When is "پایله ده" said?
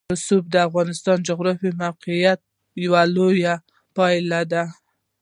3.95-4.63